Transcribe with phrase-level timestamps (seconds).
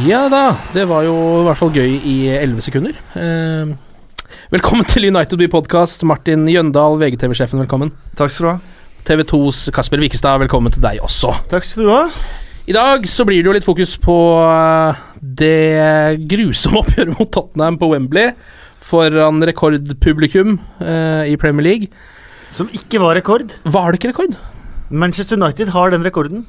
[0.00, 2.94] Ja da, det var jo i hvert fall gøy i 11 sekunder.
[3.18, 3.72] Eh,
[4.52, 6.04] velkommen til United We Podcast.
[6.08, 7.90] Martin Jøndal, VGTV-sjefen, velkommen.
[8.16, 8.54] Takk skal du ha.
[9.04, 11.34] TV 2s Kasper Wikestad, velkommen til deg også.
[11.50, 12.04] Takk skal du ha.
[12.70, 17.76] I dag så blir det jo litt fokus på eh, det grusomme oppgjøret mot Tottenham
[17.80, 18.30] på Wembley
[18.90, 21.90] foran rekordpublikum eh, i Premier League.
[22.56, 23.58] Som ikke var rekord.
[23.68, 24.38] Var det ikke rekord?
[24.88, 26.46] Manchester United har den rekorden.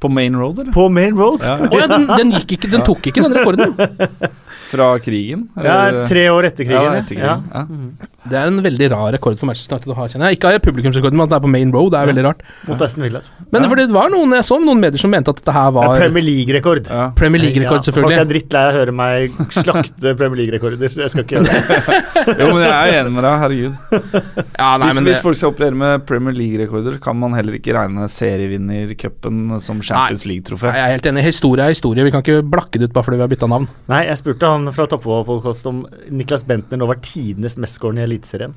[0.00, 0.72] På Main Road, eller?
[0.72, 1.44] På Main Road.
[1.44, 1.58] Ja.
[1.68, 3.76] Oh, ja, den, den, gikk ikke, den tok ikke den rekorden.
[4.74, 5.46] Fra krigen?
[5.60, 6.82] Ja, tre år etter krigen.
[6.82, 7.04] Ja, ja.
[7.04, 7.48] etter krigen.
[7.54, 8.10] Ja.
[8.24, 10.38] Det er en veldig rar rekord for Manchester United å ha, kjenner jeg.
[10.38, 11.90] Ikke har publikumsrekorden, men at det er på Main Road.
[11.92, 12.40] Det er veldig rart.
[12.64, 13.20] Mot Aston Villa.
[13.52, 15.90] Men fordi det var noen jeg så noen medier som mente at dette her var
[15.92, 16.88] er Premier League-rekord.
[16.88, 17.10] Ja.
[17.18, 18.30] Premier League-rekord, Ja, Folk er selvfølgelig.
[18.32, 21.60] drittlei av å høre meg slakte Premier League-rekorder, så jeg skal ikke gjøre det.
[22.40, 23.76] Jo, men jeg er enig med deg, herregud.
[24.64, 27.58] Ja, nei, hvis, men det, hvis folk skal operere med Premier League-rekorder, kan man heller
[27.58, 30.74] ikke regne serievinnercupen som Champions League-trofé.
[30.74, 31.24] Jeg er helt enig.
[31.28, 32.04] Historie er historie.
[32.06, 33.66] Vi kan ikke blakke det ut bare fordi vi har bytta navn.
[33.92, 35.82] Nei, jeg spurte han fra Toppfotballpodkast om
[36.12, 38.56] Niklas Bentner nå var tidenes mestskårende i Eliteserien.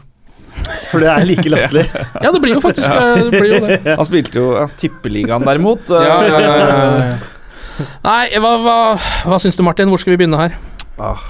[0.92, 1.86] For det er like latterlig.
[2.24, 3.40] Ja, det blir jo faktisk eh, det.
[3.40, 3.80] Blir jo det.
[3.86, 5.90] Han spilte jo ja, Tippeligaen, derimot.
[5.92, 7.88] Ja, eh, ja, ja, ja.
[8.08, 8.78] Nei, hva, hva,
[9.30, 9.92] hva syns du, Martin?
[9.92, 10.56] Hvor skal vi begynne her?
[10.98, 11.22] Ah,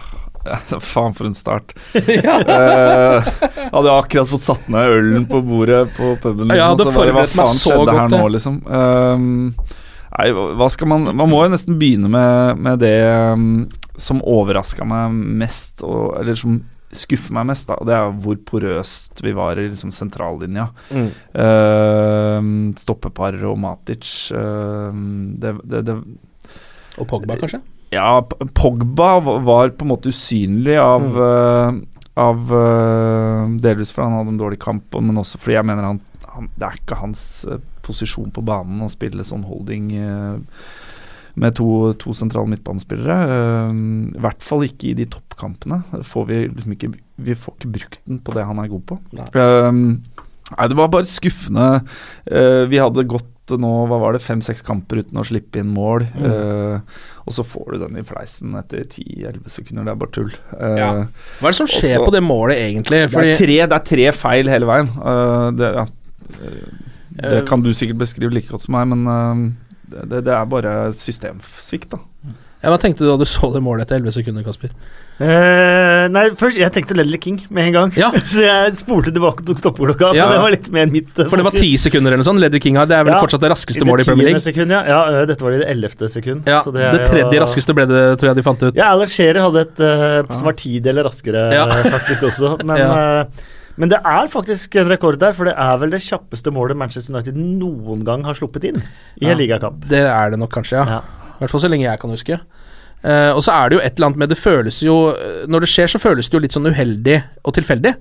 [0.93, 1.75] faen for en start.
[2.07, 3.27] Eh,
[3.73, 6.53] hadde jeg akkurat fått satt ned ølen på bordet på puben.
[6.55, 8.61] Ja, jeg så bare, hva faen så skjedde godt, her nå, liksom?
[8.77, 9.41] Ehm,
[10.15, 12.95] nei, hva skal man Man må jo nesten begynne med, med det
[13.33, 16.59] um, som overraska meg mest, og, eller som
[16.93, 17.75] skuffer meg mest, da.
[17.83, 20.69] Det er hvor porøst vi var i liksom, sentrallinja.
[20.93, 21.09] Mm.
[21.35, 24.11] Uh, stoppepar og Matic.
[24.31, 24.93] Uh,
[25.41, 25.97] det, det, det
[26.97, 27.59] Og Pogba, kanskje?
[27.93, 28.21] ja,
[28.57, 31.17] Pogba var- var på en måte usynlig av, Mm.
[31.17, 35.83] uh, av eh, Delvis fordi han hadde en dårlig kamp, men også fordi jeg mener
[35.85, 35.99] han,
[36.33, 40.67] han Det er ikke hans eh, posisjon på banen og spille sånn holding eh,
[41.37, 41.67] med to,
[42.01, 43.17] to sentrale midtbanespillere.
[43.37, 43.71] Eh,
[44.17, 45.81] I hvert fall ikke i de toppkampene.
[46.05, 46.91] Får vi, liksom ikke,
[47.29, 48.99] vi får ikke brukt den på det han er god på.
[49.17, 49.27] Nei.
[49.31, 49.71] Eh,
[50.53, 51.71] nei, det var bare skuffende.
[52.71, 56.03] Vi hadde gått nå, hva var det, fem-seks kamper uten å slippe inn mål.
[56.19, 56.81] eh,
[57.27, 59.85] og så får du den i fleisen etter 10-11 sekunder.
[59.87, 60.33] Det er bare tull.
[60.51, 60.89] Uh, Ja.
[61.39, 62.99] Hva er det som skjer Også- på det målet, egentlig?
[63.11, 64.87] det, er tre, det er tre feil hele veien.
[64.99, 65.85] Uh, det, ja,
[67.21, 70.91] det kan du sikkert beskrive like godt som meg, men eh, det, det er bare
[70.93, 71.99] systemsvikt, da.
[72.63, 74.73] ja, hva tenkte du da du så det målet etter 11 sekunder, Kasper?
[75.17, 77.93] Eh, nei, først, jeg tenkte Ledley King med en gang.
[77.97, 78.11] Ja.
[78.33, 80.11] Så jeg spolte tilbake og tok stoppeklokka.
[80.13, 80.27] Ja.
[80.27, 82.37] Men det var litt mer mitt uh, For det var ti sekunder eller noe sånt.
[82.43, 83.23] Ledley King har, det er vel Ja.
[83.25, 84.43] fortsatt det raskeste I det målet i Premier League.
[84.45, 84.83] Sekund, ja.
[84.85, 86.45] ja, eh, dette var i det ellevte sekund.
[86.45, 88.77] Ja, så det, er jo- tredje raskeste ble det, tror jeg de fant ut.
[88.77, 91.65] Ja, Alex Scherer hadde et uh, som var tideler raskere, Ja.
[91.65, 92.53] eh, faktisk også.
[92.69, 93.25] Men, Ja.
[93.77, 97.13] Men det er faktisk en rekord der, for det er vel det kjappeste målet Manchester
[97.15, 99.31] United noen gang har sluppet inn i Ja.
[99.31, 99.85] en ligakamp.
[99.87, 100.85] Det er det nok kanskje, ja.
[100.97, 101.01] Ja.
[101.39, 102.39] Hvert fall så lenge jeg kan huske.
[103.05, 105.61] Uh, og så er det jo et eller annet med Det føles jo eh, Når
[105.61, 107.91] det skjer, så føles det jo litt sånn uheldig og tilfeldig.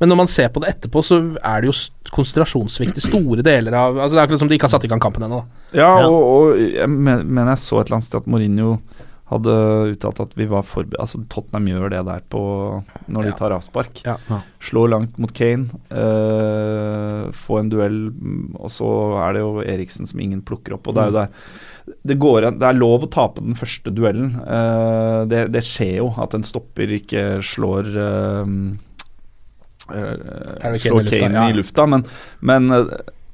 [0.00, 1.74] Men når man ser på det etterpå, så er det jo
[2.16, 4.90] konsentrasjonssvikt i store deler av Altså Det er akkurat som de ikke har satt i
[4.90, 5.42] gang kampen ennå.
[5.76, 6.08] Ja, Ja.
[6.08, 8.78] og, og jeg mener jeg så et eller annet sted at Mourinho
[9.30, 9.54] hadde
[9.92, 12.42] uttalt at vi var forberedt Altså Tottenham gjør det der på
[13.10, 14.02] når de tar avspark.
[14.06, 14.16] Ja.
[14.62, 18.90] Slå langt mot Kane, eh, få en duell, mm, og så
[19.24, 20.86] er det jo Eriksen som ingen plukker opp.
[20.86, 21.32] Og det er jo der
[22.06, 24.36] det, går, det er lov å tape den første duellen.
[24.42, 28.54] Eh, det, det skjer jo at en stopper ikke slår eh,
[29.90, 30.14] eh,
[30.62, 31.50] Kane slår i lufta, Kane ja.
[31.50, 32.06] i lufta, men,
[32.46, 32.70] men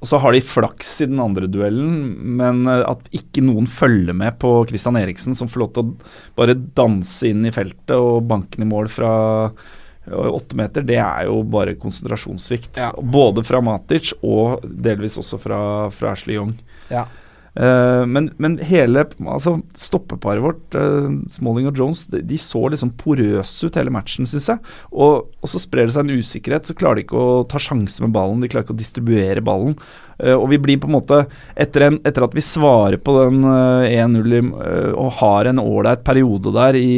[0.03, 1.93] og så har de flaks i den andre duellen,
[2.39, 6.11] men eh, at ikke noen følger med på Christian Eriksen, som får lov til å
[6.41, 9.13] bare danse inn i feltet og banke i mål fra
[9.47, 12.83] eh, åtte meter, det er jo bare konsentrasjonssvikt.
[12.83, 12.91] Ja.
[12.99, 15.63] Både fra Matic og delvis også fra,
[15.95, 16.57] fra Ashley Young.
[16.91, 17.07] Ja.
[17.53, 22.95] Eh, men, men hele altså, stoppeparet vårt, eh, Smalling og Jones, de, de så liksom
[22.97, 24.63] porøse ut hele matchen, syns jeg.
[24.93, 28.07] Og, og så sprer det seg en usikkerhet, så klarer de ikke å ta sjanser
[28.07, 28.41] med ballen.
[28.41, 29.77] De klarer ikke å distribuere ballen.
[30.17, 31.21] Eh, og vi blir på en måte,
[31.61, 35.61] etter, en, etter at vi svarer på den eh, 1-0 i- eh, og har en
[35.61, 36.91] ålreit periode der i,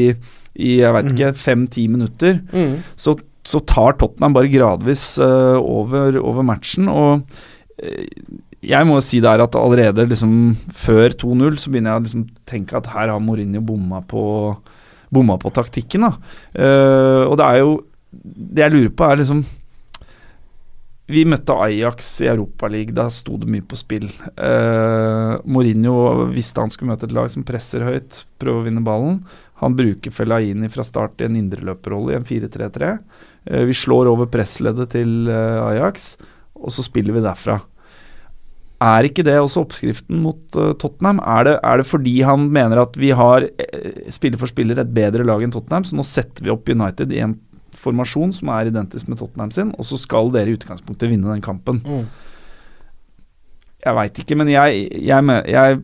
[0.54, 2.76] i jeg vet ikke, fem-ti minutter, Mm.
[2.94, 6.86] så, så tar Tottenham bare gradvis over, over matchen.
[6.88, 7.26] Og
[8.68, 12.24] jeg må jo si der at allerede liksom før 2-0 så begynner jeg å liksom
[12.48, 14.22] tenke at her har Mourinho bomma på,
[15.14, 16.06] bomma på taktikken.
[16.06, 16.14] da.
[16.54, 17.74] Uh, og det er jo
[18.14, 19.40] Det jeg lurer på, er liksom
[21.10, 22.94] Vi møtte Ajax i Europaligaen.
[22.96, 24.06] Da sto det mye på spill.
[24.38, 29.20] Uh, Mourinho visste han skulle møte et lag som presser høyt, prøver å vinne ballen.
[29.60, 32.96] Han bruker Fellaini fra start i en indreløperrolle i en 4-3-3.
[33.50, 36.14] Uh, vi slår over pressleddet til eh, Ajax,
[36.56, 37.60] og så spiller vi derfra.
[38.82, 41.20] Er ikke det også oppskriften mot uh, Tottenham?
[41.22, 44.90] Er det, er det fordi han mener at vi har eh, spiller for spiller et
[44.96, 47.36] bedre lag enn Tottenham, så nå setter vi opp United i en
[47.78, 51.44] formasjon som er identisk med Tottenham sin, og så skal dere i utgangspunktet vinne den
[51.44, 51.80] kampen?
[51.86, 52.06] Mm.
[53.84, 55.82] Jeg veit ikke, men jeg, jeg, jeg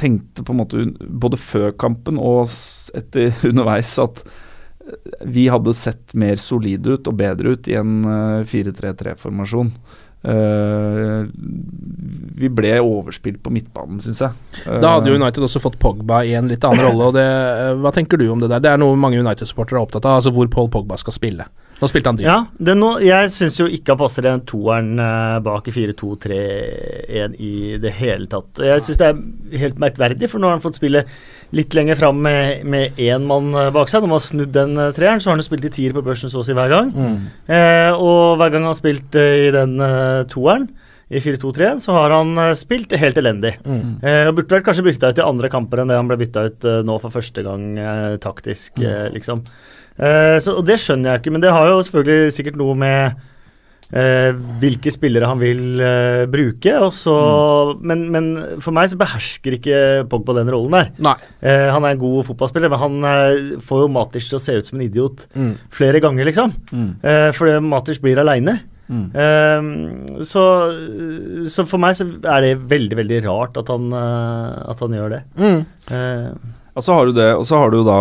[0.00, 2.50] tenkte på en måte både før kampen og
[2.96, 8.00] etter underveis at eh, vi hadde sett mer solide ut og bedre ut i en
[8.02, 9.70] eh, 4-3-3-formasjon.
[10.24, 11.26] Eh,
[12.34, 14.62] vi ble overspilt på midtbanen, syns jeg.
[14.64, 17.10] Da hadde jo Eh, United også fått Pogba i en litt annen rolle.
[17.10, 18.62] Og det, uh, hva tenker du om det der?
[18.64, 21.46] Det er noe mange United-supportere er opptatt av, altså hvor Paul Pogba skal spille.
[21.80, 22.28] Nå spilte han dyrt.
[22.28, 27.34] Ja, det er jeg syns jo ikke han passer den toeren eh, bak i 4-2-3-1
[27.42, 28.62] i det hele tatt.
[28.62, 31.04] Jeg syns det er helt merkverdig, for nå har han fått spille
[31.54, 34.04] litt lenger fram med, med én mann eh, bak seg.
[34.04, 36.04] Når man har snudd den eh, treeren, så har han jo spilt i tier på
[36.06, 36.94] børsen så å si hver gang.
[36.94, 37.18] Mm.
[37.58, 39.76] Eh, og hver gang han har spilt i den
[40.30, 40.70] toeren,
[41.14, 43.54] i 4-2-3-1, så har han spilt helt elendig.
[43.66, 43.98] Mm.
[44.00, 46.46] Eh, og burde vært kanskje bytta ut i andre kamper enn det han ble bytta
[46.48, 49.44] ut eh, nå for første gang eh, taktisk, eh, liksom.
[49.98, 53.14] Eh, så, og det skjønner jeg ikke, men det har jo selvfølgelig sikkert noe med
[53.94, 56.72] eh, hvilke spillere han vil eh, bruke.
[56.82, 57.14] Og så,
[57.86, 58.28] men, men
[58.64, 59.78] for meg så behersker ikke
[60.10, 60.90] Pogba den rollen der.
[61.44, 64.70] Eh, han er en god fotballspiller, men han får jo Matic til å se ut
[64.70, 65.52] som en idiot Mm.
[65.74, 66.52] flere ganger, liksom.
[66.74, 66.88] Mm.
[67.34, 68.56] Fordi Matic blir aleine.
[68.90, 69.04] Mm.
[69.16, 70.42] Eh, så,
[71.48, 75.22] så for meg så er det veldig, veldig rart at han, at han gjør det.
[75.38, 75.62] Mm.
[76.74, 77.98] Og så har du det, og så har du da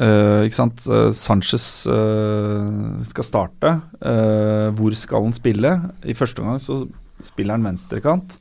[0.00, 3.74] eh, ikke sant, Uh, Sanchez uh, skal starte.
[4.76, 5.74] Hvor skal han spille?
[6.04, 6.82] I første omgang så
[7.24, 8.38] spiller han venstrekant.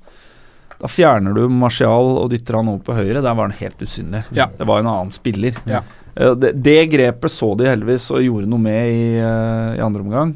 [0.80, 3.20] Da fjerner du Martial og dytter han over på høyre.
[3.20, 4.24] Der var han helt usynlig.
[4.36, 4.48] Ja.
[4.56, 5.58] Det var en annen spiller.
[5.68, 5.84] Ja.
[6.16, 10.32] Det, det grepet så de heldigvis og gjorde noe med i, i andre omgang.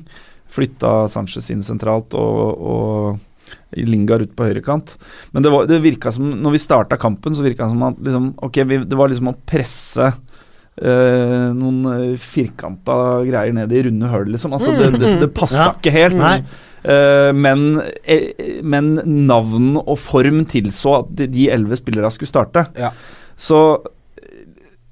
[0.53, 3.21] Flytta Sanchez inn sentralt og, og
[3.79, 4.95] Lingard ut på høyrekant.
[5.31, 8.03] Men det, var, det virka som Når vi starta kampen, så virka det som at
[8.03, 10.11] liksom, okay, vi, det var liksom å presse
[10.81, 14.53] eh, noen uh, firkanta greier ned i runde hull, liksom.
[14.57, 15.73] Altså, det, det, det passa Ja.
[15.77, 16.53] ikke helt.
[16.83, 22.65] Eh, men, eh, men navn og form tilså at de- elleve spillerne skulle starte.
[22.75, 22.91] Ja.
[23.39, 23.59] Så
[24.19, 24.43] eh,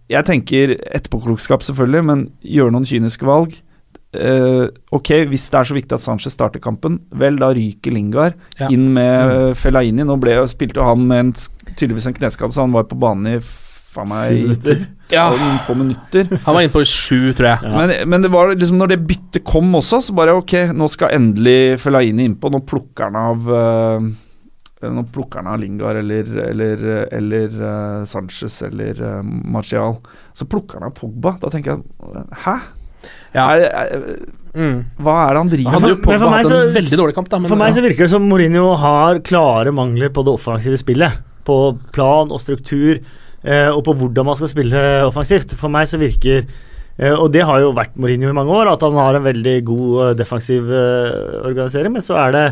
[0.09, 3.59] jeg tenker etterpåklokskap, selvfølgelig, men gjøre noen kyniske valg.
[4.11, 8.33] Uh, ok, hvis det er så viktig at Sanchez starter kampen, vel, da ryker Lingard
[8.59, 8.67] Ja.
[8.67, 9.55] inn med mm.
[9.55, 10.03] Fellaini.
[10.03, 11.31] Nå ble, spilte jo han med en,
[11.77, 13.37] tydeligvis en kneskade, så han var på banen i
[13.91, 14.87] faen meg.
[15.11, 15.25] Ja.
[15.35, 16.29] noen få minutter.
[16.45, 17.63] Han var inne på sju, tror jeg.
[17.67, 17.71] Ja.
[17.75, 21.11] Men, men det var liksom når det byttet kom også, så bare ok, nå skal
[21.17, 22.51] endelig Fellaini innpå.
[22.53, 24.11] Nå plukker han av uh,
[24.81, 29.99] Nå plukker han av Lingard eller, eller, eller uh, Sanchez eller uh, Martial.
[30.33, 31.35] Så plukker han av Pogba.
[31.43, 32.55] Da tenker jeg Hæ?
[33.35, 33.49] Ja.
[33.57, 34.15] Er, er,
[34.51, 34.81] Mm.
[34.99, 35.93] hva er det han driver med?
[35.93, 37.37] for Pogba meg så- veldig dårlig kamp, da.
[37.39, 41.21] Men, For meg så virker det som Mourinho har klare mangler på det offensive spillet.
[41.47, 42.99] På plan og struktur,
[43.73, 45.55] og på hvordan man skal spille offensivt.
[45.57, 48.85] For meg så virker eh, Og det har jo vært Mourinho i mange år, at
[48.85, 52.45] han har en veldig god eh, defensiv eh, organisering, men så er det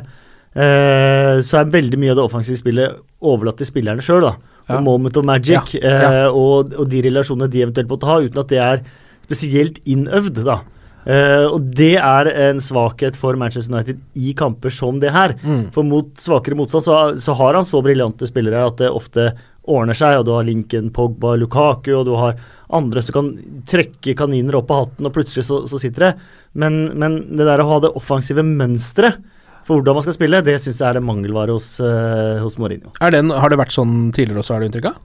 [0.55, 4.25] eh, så er veldig mye av det offensive spillet overlatt til spillerne sjøl.
[4.25, 4.79] Ja.
[4.79, 6.10] Og moment of magic, Ja, ja.
[6.25, 8.84] Eh, og, og de relasjonene de eventuelt måtte ha, uten at det er
[9.29, 10.43] spesielt innøvd.
[10.46, 10.62] da.
[11.10, 15.34] Uh, og det er en svakhet for Manchester United i kamper som det her.
[15.41, 15.69] Mm.
[15.74, 19.31] For mot svakere motstand så, så har han så briljante spillere at det ofte
[19.69, 22.39] ordner seg, og du har Lincoln, Pogba, Lukaku, og du har
[22.75, 23.33] andre som kan
[23.69, 26.13] trekke kaniner opp av hatten, og plutselig så, så sitter det.
[26.59, 29.21] Men, men det der å ha det offensive mønsteret
[29.67, 32.95] for hvordan man skal spille, det syns jeg er en mangelvare hos, uh, hos Mourinho.
[33.05, 34.99] Er den, har det vært sånn tidligere også, er det inntrykk av?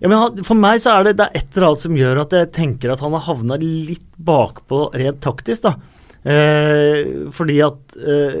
[0.00, 2.36] Ja, men For meg så er det, det er et eller annet som gjør at
[2.36, 5.66] jeg tenker at han har havna litt bakpå rent taktisk.
[5.68, 5.74] da.
[6.28, 8.38] Eh, fordi at eh,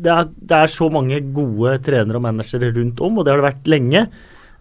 [0.00, 3.42] det, er, det er så mange gode trenere og managere rundt om, og det har
[3.42, 4.04] det vært lenge.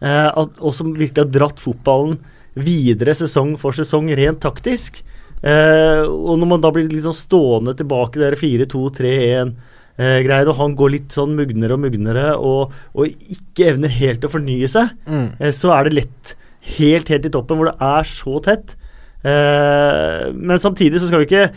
[0.01, 0.29] Eh,
[0.63, 2.17] og som virkelig har dratt fotballen
[2.59, 5.01] videre sesong for sesong rent taktisk.
[5.43, 9.53] Eh, og når man da blir litt sånn stående tilbake der 4-2-3-1
[9.99, 14.31] eh, og han går litt sånn mugnere og mugnere og, og ikke evner helt å
[14.31, 15.29] fornye seg, Mm.
[15.55, 16.35] så er det lett
[16.77, 18.75] helt, helt i toppen, hvor det er så tett.
[19.23, 21.49] Eh, men samtidig så skal vi ikke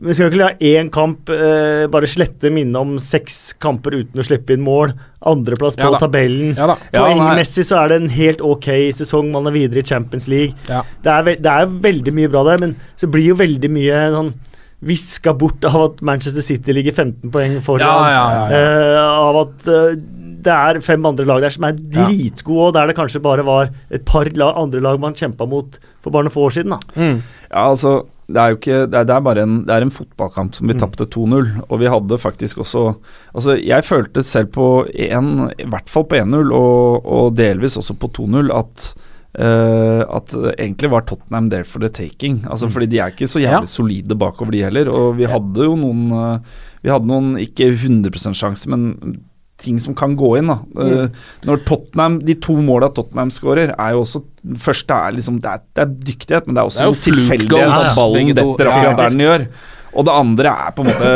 [0.00, 4.22] vi skal jo ikke la én kamp eh, bare slette minnet om seks kamper uten
[4.22, 4.94] å slippe inn mål.
[5.28, 6.00] Andreplass på Ja da.
[6.00, 6.54] tabellen.
[6.56, 6.76] Ja.
[6.94, 9.28] Poengmessig så er det en helt ok sesong.
[9.34, 10.56] Man er videre i Champions League.
[10.70, 10.80] Ja.
[11.04, 13.98] Det, er ve det er veldig mye bra der, men så blir jo veldig mye
[14.14, 14.32] sånn
[14.80, 17.84] viska bort av at Manchester City ligger 15 poeng foran.
[17.84, 18.62] Ja, ja, ja, ja.
[18.62, 19.98] eh, av at eh,
[20.40, 23.68] det er fem andre lag der som er dritgode, og der det kanskje bare var
[23.92, 26.72] et par la andre lag man kjempa mot for bare noen få år siden.
[26.72, 26.80] da.
[26.96, 27.20] Mm.
[27.50, 27.98] Ja, altså
[28.32, 30.66] det er jo ikke Det er, det er bare en, det er en fotballkamp som
[30.70, 30.80] vi Mm.
[30.80, 31.48] tapte 2-0.
[31.68, 32.94] Og vi hadde faktisk også
[33.34, 37.94] Altså, jeg følte selv på 1, i hvert fall på 1-0, og, og delvis også
[37.98, 38.92] på 2-0, at
[39.38, 42.40] Uh, at egentlig var Tottenham there for the taking.
[42.50, 43.66] Altså Fordi de er ikke så jævlig Ja.
[43.70, 44.88] solide bakover, de heller.
[44.90, 46.38] Og vi hadde jo noen eh,
[46.82, 49.20] Vi hadde noen ikke 100% sjanse, men
[49.60, 50.48] ting som kan gå inn.
[50.50, 51.08] da Eh,
[51.46, 54.22] Når Tottenham De to måla Tottenham skårer, er jo også
[54.60, 57.04] første er liksom Det er, det er dyktighet, men det er også Det er noe
[57.04, 59.46] tilfeldighet at ballen detter Ja, akkurat der den gjør.
[59.90, 61.12] Og det andre er på en måte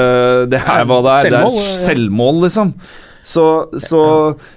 [0.51, 1.25] Det er hva det er.
[1.25, 2.75] Det Selvmål, er selvmål, liksom.
[3.25, 3.45] Så,
[3.81, 4.01] så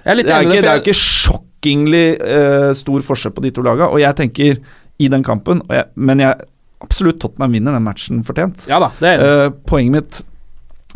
[0.04, 3.44] er det, er enig ikke, det, det er jo ikke sjokkingly uh, stor forskjell på
[3.46, 3.88] de to laga.
[3.88, 4.58] Og jeg tenker,
[4.98, 6.34] i den kampen og jeg, Men jeg
[6.84, 8.66] absolutt Tottenham vinner den matchen fortjent.
[8.70, 10.20] Ja da, det er uh, poenget mitt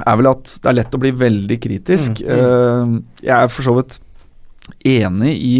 [0.01, 2.23] er vel at det er lett å bli veldig kritisk.
[2.25, 4.01] Eh, jeg er for så vidt
[4.89, 5.55] enig i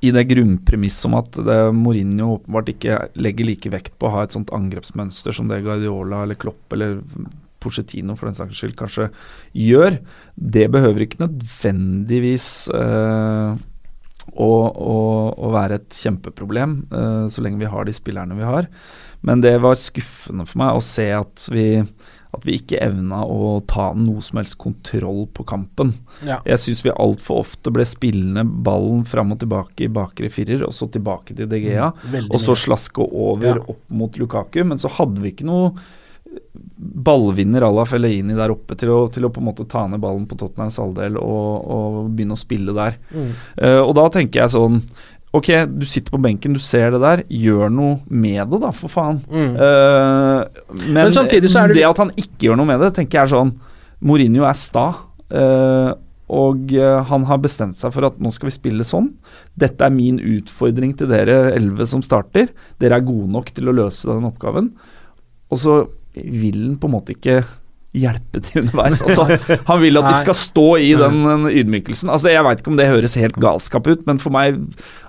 [0.00, 4.22] i det grunnpremisset om at det, Mourinho åpenbart ikke legger like vekt på å ha
[4.24, 7.02] et sånt angrepsmønster som det Guardiola eller Klopp eller
[7.60, 9.10] Pochettino for den saks skyld kanskje
[9.52, 9.98] gjør.
[10.34, 13.60] Det behøver ikke nødvendigvis eh,
[14.30, 14.96] å, å,
[15.36, 18.70] å være et kjempeproblem, eh, så lenge vi har de spillerne vi har.
[19.20, 21.82] Men det var skuffende for meg å se at vi,
[22.30, 25.92] at vi ikke evna å ta noe som helst kontroll på kampen.
[26.26, 26.38] Ja.
[26.46, 30.74] Jeg syns vi altfor ofte ble spillende ballen fram og tilbake i bakre firer, og
[30.76, 33.64] så tilbake til DGA, mm, og så slaske over Ja.
[33.66, 34.62] opp mot Lukaku.
[34.64, 35.74] Men så hadde vi ikke noe
[36.80, 40.00] ballvinner à la Fellaini der oppe til å, til å på en måte ta ned
[40.02, 42.98] ballen på Tottenhams halvdel og, og begynne å spille der.
[43.10, 43.32] Mm.
[43.58, 44.80] Uh, og da tenker jeg sånn
[45.32, 45.46] Ok,
[45.78, 47.20] du sitter på benken, du ser det der.
[47.30, 49.20] Gjør noe med det, da, for faen.
[49.30, 49.52] Mm.
[49.54, 52.94] Uh, men Men samtidig så er det- det at han ikke gjør noe med det,
[52.96, 53.52] tenker jeg er sånn
[54.02, 54.88] Mourinho er sta.
[55.30, 55.92] Uh,
[56.30, 59.12] og uh, han har bestemt seg for at nå skal vi spille sånn.
[59.58, 62.48] Dette er min utfordring til dere elleve som starter.
[62.80, 64.72] Dere er gode nok til å løse den oppgaven.
[65.50, 65.80] Og så
[66.14, 67.44] vil han på en måte ikke
[67.96, 69.00] hjelpe til underveis.
[69.02, 69.24] Altså,
[69.70, 72.10] han vil at de skal stå i den, den ydmykelsen.
[72.14, 74.60] Altså, jeg veit ikke om det høres helt galskap ut, men for meg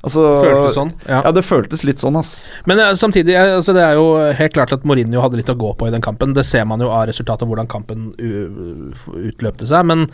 [0.01, 1.19] altså, Føltes sånn, ja.
[1.27, 1.33] Ja.
[1.38, 2.31] det føltes litt sånn, ass.
[2.65, 4.07] Men uh, samtidig, eh, altså, det er jo
[4.39, 6.33] helt klart at Mourinho hadde litt å gå på i den kampen.
[6.38, 8.89] Det ser man jo av resultatet hvordan kampen u-
[9.29, 9.85] utløpte seg.
[9.91, 10.07] Men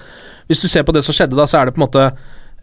[0.52, 2.10] hvis du ser på det som skjedde da, så er det på en måte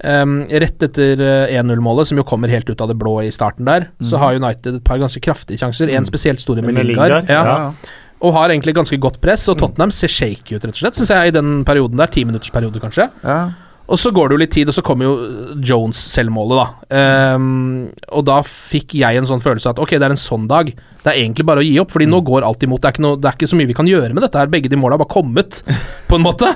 [0.02, 3.62] Um, rett etter eh, 1-0-målet, som jo kommer helt ut av det blå i starten
[3.68, 5.87] der, så har United et par ganske kraftige sjanser.
[5.94, 7.12] En spesielt stor med Med Lingard.
[7.14, 7.44] Lingard, Ja.
[7.46, 8.00] ja.
[8.25, 11.12] Og har egentlig ganske godt press, og Tottenham ser shaky ut, rett og slett, syns
[11.12, 12.11] jeg, i den perioden der.
[12.14, 13.11] Timinuttersperiode, kanskje.
[13.25, 13.38] Ja.
[13.85, 15.14] Og så går det jo litt tid, og så kommer jo
[15.61, 17.35] Jones-selvmålet, da.
[17.37, 20.71] Um, og da fikk jeg en sånn følelse at ok, det er en sånn dag.
[20.73, 22.81] Det er egentlig bare å gi opp, Fordi nå går alt imot.
[22.81, 24.52] Det er, ikke noe, det er ikke så mye vi kan gjøre med dette her.
[24.52, 25.61] Begge de måla har bare kommet,
[26.09, 26.49] på en måte.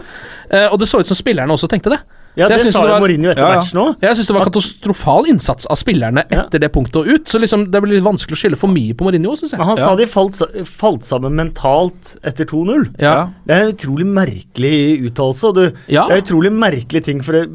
[0.48, 2.00] Uh, og det så ut som spillerne også tenkte det.
[2.38, 3.61] Ja, det sa det jo var- Mourinho etter Ja, ja.
[3.61, 3.97] matchen òg.
[4.00, 6.45] Jeg syns det var katastrofal innsats av spillerne Ja.
[6.45, 7.25] etter det punktet og ut.
[7.28, 9.59] Så liksom det blir litt vanskelig å skylde for mye på Mourinho, syns jeg.
[9.59, 12.95] Men han sa de falt, falt sammen mentalt etter 2-0.
[13.00, 13.28] Ja.
[13.47, 15.75] Det er en utrolig merkelig uttalelse.
[15.88, 16.07] Ja.
[16.09, 17.49] Det er en utrolig merkelig ting, for det,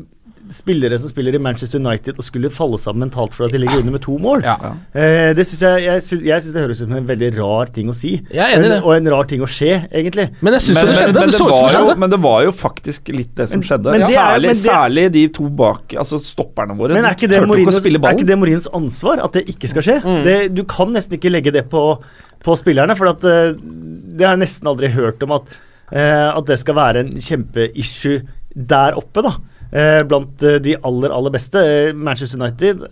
[0.51, 3.79] spillere som spiller i Manchester United og skulle falle sammen mentalt for at de ligger
[3.79, 4.43] under med to mål.
[4.43, 4.55] Ja.
[4.93, 7.71] Eh, det synes jeg, jeg, sy- jeg synes det høres ut som en veldig rar
[7.73, 8.11] ting å si.
[8.33, 10.27] Jeg er enig i og, en, rar ting å skje, egentlig.
[10.41, 11.13] Men jeg syns Men, det skjedde.
[11.13, 13.49] men, det det så ut som var jo, men det var jo faktisk litt det
[13.49, 13.91] som Men- skjedde.
[13.95, 16.93] men det er- særlig, men det- særlig de to bak Altså stopperne våre.
[16.93, 19.97] Men er ikke, det Morinos, er ikke det Morinos ansvar at det ikke skal skje?
[20.03, 20.23] Mm.
[20.23, 22.01] Det, du kan nesten ikke legge det på,
[22.43, 25.43] på spillerne, for at, eh, det har jeg nesten aldri hørt om at,
[25.91, 28.21] eh, at det skal være en kjempeissue
[28.55, 29.31] der oppe, da.
[29.73, 31.57] Eh, blant eh, de aller, aller beste.
[31.57, 32.83] Eh, Manchester United,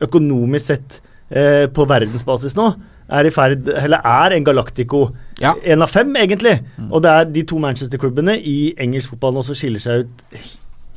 [0.00, 1.00] økonomisk sett
[1.74, 2.68] på verdensbasis nå,
[3.10, 5.00] er i ferd Eller er en Galactico
[5.42, 5.54] Ja.
[5.64, 6.60] en av fem, egentlig.
[6.90, 10.38] Og det er de to Manchester-klubbene i engelsk fotball nå som skiller seg ut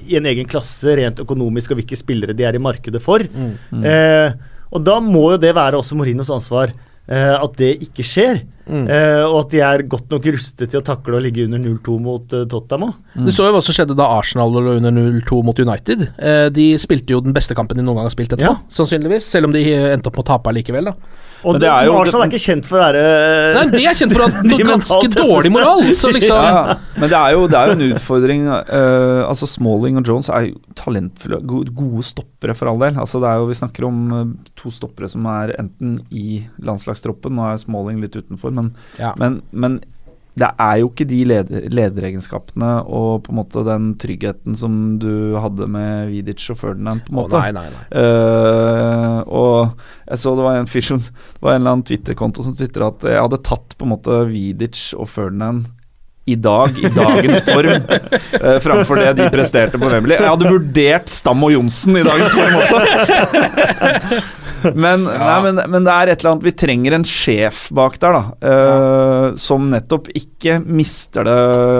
[0.08, 3.20] i en egen klasse rent økonomisk, og hvilke spillere de er i markedet for.
[3.26, 4.32] Eh,
[4.72, 6.70] og da må jo det være også Morinos ansvar
[7.10, 8.44] eh, at det ikke skjer.
[8.70, 11.96] Eh, og at de er godt nok rustet til å takle å ligge under 0-2
[12.06, 13.00] mot uh, Tottenham òg.
[13.26, 16.06] Du så jo hva som skjedde da Arsenal lå under 0-2 mot United.
[16.22, 18.62] Uh, de spilte jo den beste kampen de noen gang har spilt etterpå, Ja.
[18.70, 19.26] sannsynligvis.
[19.26, 20.96] Selv om de endte opp med å tape likevel, da.
[21.48, 23.02] Og det det er jo- Arsenal er ikke kjent for å være
[23.56, 27.16] Nei, de er kjent for å ha ganske dårlig moral, så liksom Ja, men det
[27.16, 28.42] er jo, det er jo en utfordring.
[28.52, 33.00] eh, altså Smalling og Jones er jo talentfulle, go gode stoppere for all del.
[33.00, 37.48] Altså det er jo, Vi snakker om to stoppere som er enten i landslagstroppen, nå
[37.54, 39.14] er Smalling litt utenfor, men, Ja.
[39.18, 39.80] men, men
[40.40, 45.36] det er jo ikke de leder, lederegenskapene og på en måte den tryggheten som du
[45.42, 47.02] hadde med Vidic og Ferdinand.
[47.08, 47.82] på en Å, Oh, nei, nei, nei.
[47.92, 49.74] Uh, og
[50.08, 52.88] jeg så det var en fyr som Det var en eller annen Twitter-konto som tvitra
[52.94, 55.68] at jeg hadde tatt på en måte Vidic og Ferdinand
[56.30, 57.88] i dag, i dagens form,
[58.40, 60.18] uh, framfor det de presterte på Wembley.
[60.20, 64.22] Jeg hadde vurdert Stam og Johnsen i dagens form også.
[64.60, 68.18] Men, nei, men, men det er et eller annet Vi trenger en sjef bak der,
[68.18, 68.50] da.
[68.50, 71.36] eh, Som nettopp ikke mister det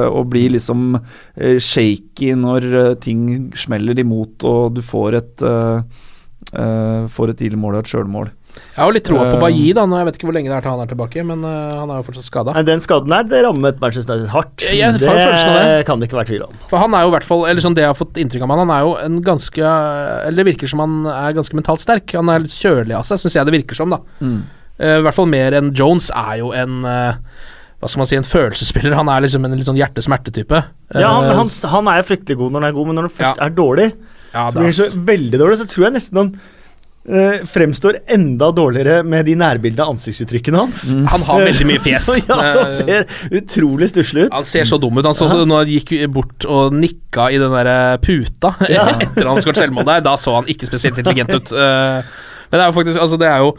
[0.08, 5.84] og blir liksom uh, shaky når uh, ting smeller imot og du får et uh,
[7.12, 8.30] Får et tidlig mål og et sjølmål.
[8.76, 9.84] Jeg har litt troa på Eh, Bailly, da.
[9.86, 11.90] Nå, jeg vet ikke hvor lenge det er til han er tilbake, men eh, han
[11.92, 12.54] er jo fortsatt skada.
[12.64, 14.64] Den skaden her, det rammet Manchester United hardt.
[14.64, 15.86] Jeg- får det.
[15.86, 16.54] kan det ikke være tvil om.
[16.70, 18.50] For han er jo i hvert fall, eller sånn det jeg har fått inntrykk av
[18.56, 19.60] han, han er jo en ganske
[20.28, 22.12] Eller det virker som han er ganske mentalt sterk.
[22.16, 24.00] Han er litt kjølig av seg, syns jeg det virker som, da.
[24.80, 27.14] Eh, I hvert fall mer enn Jones er jo en uh,
[27.80, 28.94] hva skal man si, en følelsesspiller.
[28.96, 30.64] Han er liksom en litt sånn hjerte-smerte-type.
[30.96, 33.16] Ja, han, Eh, han, han er fryktelig god når han er god, men når han
[33.16, 33.46] først Ja.
[33.46, 33.94] er dårlig,
[34.34, 36.32] ja, så blir han så veldig dårlig, så tror jeg nesten han
[37.08, 40.82] eh, fremstår enda dårligere med de nærbildene av ansiktsuttrykkene hans.
[41.14, 42.10] Han har veldig mye fjes.
[42.30, 44.34] Ja, så han Eh, ser utrolig stusslig ut.
[44.34, 45.06] Han ser så dum ut.
[45.06, 49.40] Han så, så, når han gikk bort og nikka i den der puta etter han
[49.42, 51.54] skåret selvmål der, da så han ikke spesielt intelligent ut.
[51.54, 52.02] Uh,
[52.50, 53.52] Men det er jo faktisk Altså, det er jo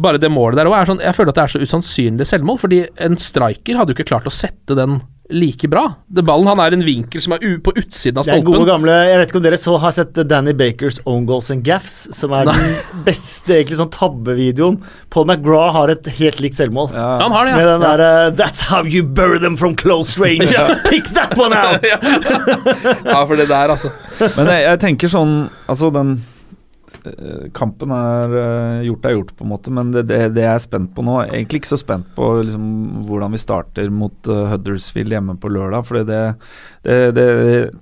[0.00, 2.78] Bare det målet der òg sånn Jeg føler at det er så usannsynlig selvmål, fordi
[3.04, 5.84] en striker hadde jo ikke klart å sette den like bra.
[6.06, 8.44] Det ballen han er en vinkel som er u på utsiden av stolpen.
[8.44, 11.26] Det er gode gamle Jeg vet ikke om dere så har sett Danny Bakers Own
[11.28, 14.80] Goals and Gaffs, som er den beste egentlig sånn tabbevideoen.
[15.12, 16.90] Paul McGraw har et helt likt selvmål.
[16.94, 17.60] Han har det, ja.
[17.60, 20.48] Med den derre That's how you bury them from close range.
[20.90, 21.84] Pick that one out!
[23.04, 23.92] ja, for det der, altså.
[24.36, 25.36] Men jeg, jeg tenker sånn
[25.68, 26.37] Altså, den eh,
[27.54, 30.64] kampen er eh, gjort er gjort, på en måte, men det, det, det jeg er
[30.64, 32.64] spent på nå Egentlig ikke så spent på liksom,
[33.08, 35.86] hvordan vi starter mot uh, Huddersfield hjemme på lørdag.
[35.88, 36.20] For det,
[36.84, 37.26] det,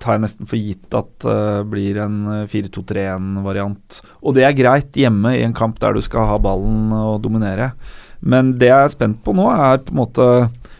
[0.01, 3.99] tar jeg nesten for gitt at uh, blir en eh, 4-2-3-1-variant.
[4.21, 7.71] Og det er greit hjemme i en kamp der du skal ha ballen og dominere.
[8.19, 10.25] Men det jeg er spent på nå, er på en måte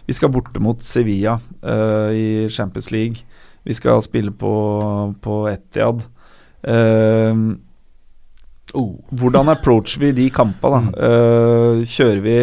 [0.07, 3.25] Vi skal borte mot Sevilla uh, i Champions League.
[3.67, 4.53] Vi skal spille på,
[5.21, 6.05] på Etiad.
[8.75, 11.07] Eh, Hvordan approacher vi de kampene, da?
[11.07, 12.37] Eh, kjører, vi,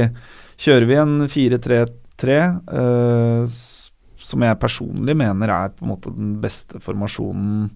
[0.64, 2.40] kjører vi en 4-3-3,
[2.72, 3.44] uh,
[4.24, 7.68] som jeg personlig mener er på en måte den beste formasjonen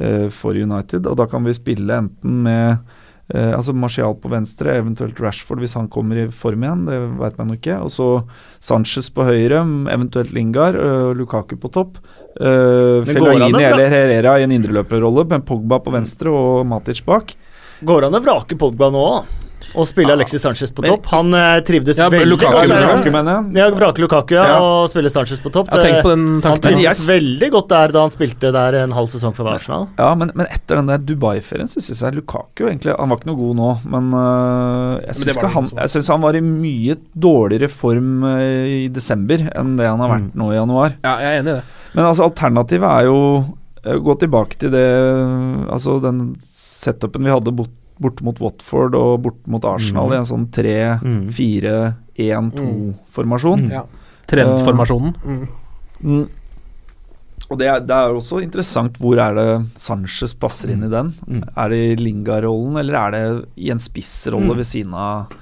[0.00, 2.78] uh, for United, og da kan vi spille enten med
[3.32, 7.38] eh, altså Martial på venstre, eventuelt Rashford hvis han kommer i form igjen, det vet
[7.40, 7.78] man jo ikke.
[7.84, 8.08] Og så
[8.60, 12.00] Sanchez på høyre, eventuelt Lingard, og Lukaku på topp.
[12.36, 17.34] Uh, Men Fellaini eller Herrera i en indreløperrolle, med Pogba på venstre og Matic bak.
[17.82, 19.42] Går an å vrake Pogba nå da?
[19.78, 21.06] og spille Alexis Sanchez på topp?
[21.12, 22.74] Han eh, trivdes Ja, veldig Lukaku, godt der.
[22.74, 22.92] mener du?
[22.92, 23.54] Lukaku, mener jeg.
[23.60, 24.56] Ja, vrake Lukaku ja, Ja.
[24.60, 25.70] og spille Sanchez på topp.
[25.72, 27.04] Tenkt på den han trivdes Yes.
[27.08, 29.88] veldig godt der da han spilte der en halv sesong for Arsenal.
[29.98, 33.30] Ja, men, men etter den der Dubai-ferien så syns jeg Lukaku egentlig Han var ikke
[33.30, 38.66] noe god nå, men uh, jeg syns han, han var i mye dårligere form uh,
[38.66, 40.96] i desember enn det han har vært nå i januar.
[41.04, 41.64] Ja, jeg er enig i det.
[41.92, 44.86] Men altså alternativet er jo uh, Gå tilbake til det
[45.68, 46.36] Altså den
[46.82, 47.70] setupen vi hadde bort,
[48.02, 50.46] bort mot Watford og bort mot Arsenal i en sånn
[52.42, 53.66] 3-4-1-2-formasjon.
[53.72, 53.84] Ja.
[54.30, 55.14] Trendformasjonen.
[55.26, 55.42] Mm.
[56.02, 56.24] Mm.
[57.50, 59.46] Og det er, det er også interessant hvor er det
[59.80, 61.10] Sanchez passer inn i den.
[61.52, 63.24] Er det i Linga-rollen, eller er det
[63.60, 64.56] i en spissrolle Mm.
[64.62, 65.36] ved siden av eh,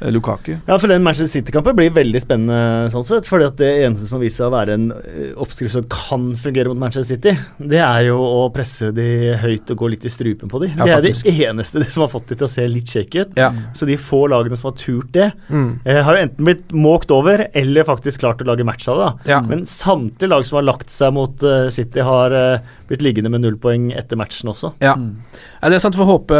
[0.00, 0.56] Lukaku?
[0.68, 3.26] Ja, for den Manchester City-kampen blir veldig spennende sånn sett.
[3.26, 6.28] fordi at det eneste som har vist seg å være en eh, oppskrift som kan
[6.38, 9.08] fungere mot Manchester City, det er jo å presse de
[9.42, 10.68] høyt og gå litt i strupen på de.
[10.76, 11.24] Ja, det er faktisk.
[11.32, 13.34] de eneste som har fått de til å se litt shaky ut.
[13.40, 13.50] Ja.
[13.74, 15.80] Så de få lagene som har turt det, Mm.
[15.84, 19.04] eh, har jo enten blitt måkt over eller faktisk klart å lage match av det.
[19.24, 19.32] da.
[19.34, 19.40] Ja.
[19.42, 22.58] Men samtlige lag som har lagt seg mot eh, City, har eh,
[22.88, 24.72] blitt liggende med null poeng etter matchen også.
[24.84, 24.94] Ja.
[24.96, 26.38] Ja, det er sant, for å håpe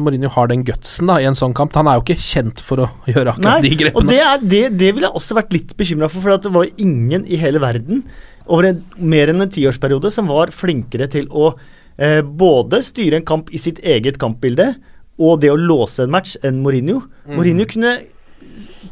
[0.00, 1.76] Mourinho har den gutsen da, i en sånn kamp.
[1.76, 4.00] Han er jo ikke kjent for å gjøre akkurat de grepene.
[4.00, 6.54] og det, er, det, det ville jeg også vært litt bekymra for, for at det
[6.54, 8.04] var ingen i hele verden
[8.50, 11.52] over en, mer enn en tiårsperiode som var flinkere til å
[12.00, 14.72] eh, både styre en kamp i sitt eget kampbilde
[15.20, 17.02] og det å låse en match enn Mourinho.
[17.28, 17.34] Mm.
[17.36, 17.96] Mourinho kunne,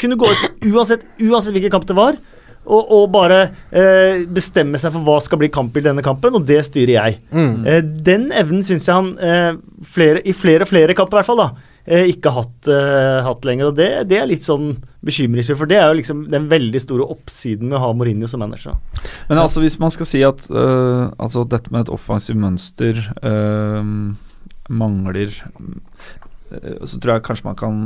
[0.01, 2.19] kunne gå ut uansett, uansett hvilken kamp det var.
[2.69, 3.41] Og, og bare
[3.73, 7.19] eh, bestemme seg for hva skal bli kampbildet i denne kampen, og det styrer jeg.
[7.33, 7.55] Mm.
[7.65, 9.55] Eh, den evnen syns jeg han eh,
[9.89, 11.49] flere, i flere og flere kamper i hvert fall da,
[11.89, 13.71] eh, ikke har hatt, eh, hatt lenger.
[13.71, 14.75] Og det, det er litt sånn
[15.09, 18.43] bekymringsfullt, for det er jo liksom den veldig store oppsiden med å ha Mourinho som
[18.45, 18.77] manager.
[19.31, 23.81] Men altså hvis man skal si at uh, altså dette med et offensivt mønster uh,
[24.69, 27.81] mangler uh, Så tror jeg kanskje man kan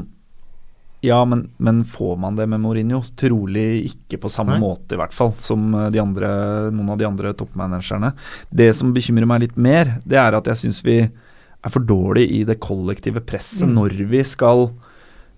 [1.03, 3.01] Ja, men, men får man det med Mourinho?
[3.19, 4.63] Trolig ikke på samme Nei.
[4.63, 6.31] måte, i hvert fall, som de andre,
[6.71, 8.13] noen av de andre toppmanagerne.
[8.55, 12.29] Det som bekymrer meg litt mer, det er at jeg syns vi er for dårlig
[12.39, 13.75] i det kollektive presset Mm.
[13.81, 14.69] når vi skal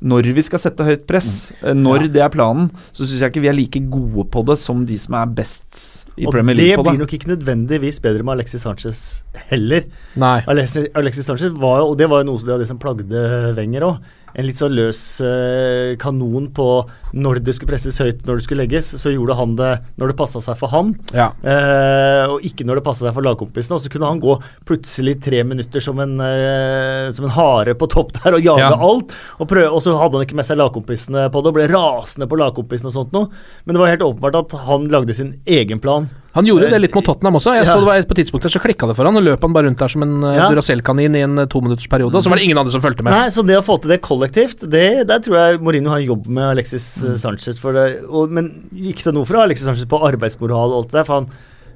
[0.05, 1.79] når vi skal sette høyt press, mm.
[1.81, 4.83] når det er planen, så syns jeg ikke vi er like gode på det som
[4.85, 6.99] de som er best i og Premier League på blir det.
[6.99, 9.01] blir nok ikke nødvendigvis bedre med Alexis Sanchez
[9.49, 9.87] heller.
[10.21, 10.43] Nei.
[10.51, 13.25] Alexis, Alexis Sanchez var jo, og det var jo noe av det som plagde
[13.57, 16.67] Wenger òg, en litt sånn løs eh, kanon på
[17.15, 18.89] når det skulle presses høyt, når det skulle legges.
[18.99, 21.29] Så gjorde han det når det passa seg for han, Ja.
[21.47, 23.77] eh, og ikke når det passa seg for lagkompisene.
[23.79, 24.35] Og så kunne han gå
[24.67, 28.73] plutselig tre minutter som en, eh, som en hare på topp der og jage Ja.
[28.75, 29.15] alt.
[29.39, 32.27] Og, prøve, og så hadde han ikke med seg lagkompisene på det og ble rasende
[32.27, 33.29] på lagkompisene og sånt noe.
[33.65, 36.11] Men det var helt åpenbart at han lagde sin egen plan.
[36.35, 37.55] Han gjorde det litt mot Tottenham også.
[37.55, 37.73] Jeg Ja.
[37.73, 39.67] så det var et På tidspunktet så klikka det for han, og løp han bare
[39.69, 40.49] rundt der som en uh, Ja.
[40.51, 42.13] Duracell-kanin i en uh, tominuttersperiode.
[42.13, 43.13] Og så var det ingen andre som fulgte med.
[43.15, 46.27] Nei, så det å få til det kollektivt, det, der tror jeg Mourinho har jobb
[46.27, 47.11] med Alexis Mm.
[47.13, 47.59] eh, Sanchez.
[47.61, 50.99] For det, og, men gikk det noe fra Alexis Sanchez på arbeidsmoral og alt det
[51.01, 51.29] der, for han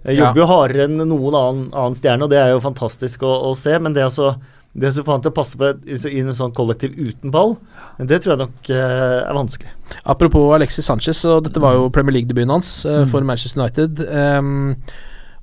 [0.04, 0.26] eh, Ja.
[0.28, 3.56] jobber jo hardere enn noen annen, annen stjerne, og det er jo fantastisk å, å
[3.56, 3.76] se.
[3.78, 4.36] Men det altså
[4.78, 7.56] det å få han til å passe på i en sånn kollektiv uten ball,
[7.98, 9.70] det tror jeg nok eh, er vanskelig.
[10.06, 13.98] Apropos Alexis Sanchez, og dette var jo Premier League-debuten hans eh, for Manchester United.
[14.06, 14.76] Um,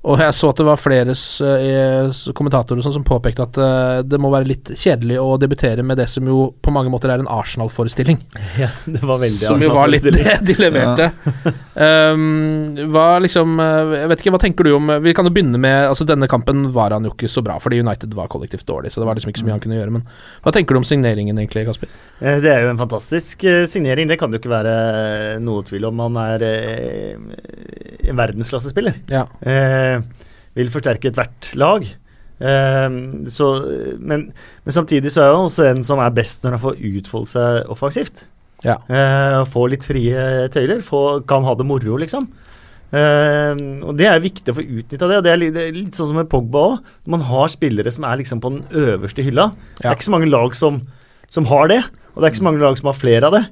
[0.06, 4.20] og jeg så at det var flere eh, kommentatorer sånn som påpekte at eh, det
[4.22, 7.30] må være litt kjedelig å debutere med det som jo på mange måter er en
[7.30, 8.22] Arsenal-forestilling.
[8.56, 11.10] Ja, det var veldig Som jo var litt det de leverte.
[11.76, 15.58] Um, hva liksom eh, Jeg vet ikke, hva tenker du om Vi kan jo begynne
[15.60, 18.94] med Altså Denne kampen var han jo ikke så bra, fordi United var kollektivt dårlig.
[18.94, 19.92] Så det var liksom ikke så mye han kunne gjøre.
[19.98, 20.06] Men
[20.40, 21.92] hva tenker du om signeringen egentlig, Kasper?
[22.16, 24.76] Det er jo en fantastisk signering, det kan det jo ikke være
[25.44, 26.00] noe tvil om.
[26.06, 26.46] Han er
[28.16, 28.94] verdensklassespiller.
[29.12, 29.26] Ja.
[29.40, 29.95] Eh,
[30.56, 31.86] vil forsterke ethvert lag.
[32.36, 32.88] Eh,
[33.32, 33.50] så,
[33.98, 34.30] men,
[34.64, 37.70] men samtidig så er han også en som er best når han får utfolde seg
[37.72, 38.24] offensivt.
[38.64, 38.78] Ja.
[38.88, 40.82] Eh, få litt frie tøyler.
[40.84, 42.28] Få, kan ha det moro, liksom.
[42.94, 45.18] Eh, og Det er viktig å få utnytta det.
[45.20, 46.90] og Det er litt, det er litt sånn som med Pogba òg.
[47.12, 49.50] Man har spillere som er liksom på den øverste hylla.
[49.80, 50.82] Det er ikke så mange lag som,
[51.32, 51.82] som har det,
[52.14, 53.44] og det er ikke så mange lag som har flere av det.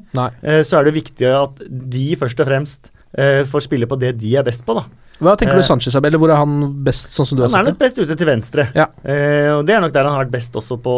[0.42, 4.14] Eh, så er det viktig at de først og fremst eh, får spille på det
[4.22, 4.78] de er best på.
[4.78, 4.86] da.
[5.22, 7.50] Hva tenker Eh, du Sanchez er, eller hvor er han best, sånn som du har
[7.54, 8.64] Han er nok best ute til venstre.
[8.74, 8.86] Ja.
[9.04, 10.94] Eh, og Det er nok der han har vært best også på,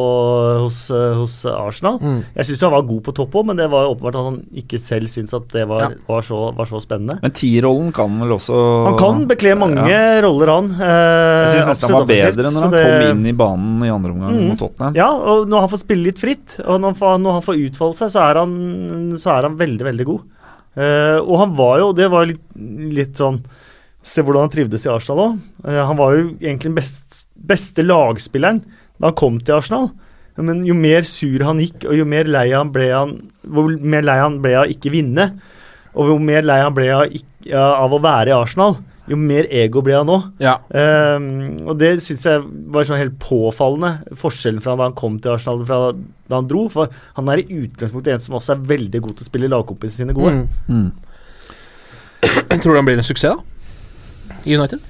[0.64, 1.98] hos, eh, hos Arsenal.
[2.00, 2.22] Mm.
[2.34, 4.78] Jeg syns han var god på topp òg, men det var åpenbart at han ikke
[4.80, 5.88] selv syntes at det var, Ja.
[6.08, 7.18] var, så, var så spennende.
[7.20, 10.20] Men tierrollen kan vel også Han kan bekle mange Ja.
[10.24, 10.70] roller, han.
[10.80, 13.88] Eh, Jeg syns nesten han var bedre når han det- kom inn i banen i
[13.92, 14.48] andre omgang Mm.
[14.48, 14.94] mot Tottenham.
[14.94, 17.70] Ja, og når han får spille litt fritt, og når han får, når han får
[17.70, 20.20] utfolde seg, så er han, så er han veldig, veldig god.
[20.76, 23.42] Eh, og han var jo Det var litt, litt sånn
[24.06, 25.38] Se hvordan han trivdes i Arsenal òg.
[25.66, 28.62] han var jo egentlig den best, beste lagspilleren
[29.00, 29.90] da han kom til Arsenal.
[30.36, 34.04] Men jo mer sur han gikk, og jo mer lei han ble han Hvor mer
[34.04, 35.30] lei han ble av ikke vinne,
[35.96, 37.14] og hvor mer lei han ble av,
[37.56, 40.18] av å være i Arsenal, jo mer ego ble han nå.
[40.42, 40.56] Ja.
[40.68, 41.28] Um,
[41.64, 42.42] og det syns jeg
[42.74, 46.66] var sånn helt påfallende, forskjellen fra da han kom til Arsenal fra da han dro.
[46.72, 50.04] For han er i utgangspunktet en som også er veldig god til å spille lagkompisene
[50.04, 50.42] sine gode.
[50.42, 50.48] Mm.
[50.68, 50.90] Mm.
[52.58, 53.55] Tror du han blir en suksess, da?
[54.46, 54.80] I United?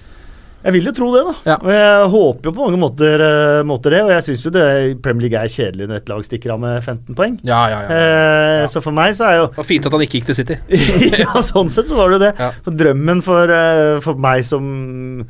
[0.66, 1.32] Jeg vil jo tro det, da.
[1.46, 1.56] Ja.
[1.62, 4.00] Og jeg håper jo på mange måter, eh, måter det.
[4.02, 4.64] Og jeg syns jo det
[5.04, 7.36] Premier League er kjedelig når et lag stikker av med 15 poeng.
[7.46, 7.98] Ja, ja, ja.
[8.00, 10.38] Eh, Så for meg så er jo Det var fint at han ikke gikk til
[10.40, 10.56] City.
[11.22, 12.32] ja, sånn sett så var det jo det.
[12.40, 12.50] Ja.
[12.64, 15.26] For drømmen for, eh, for meg som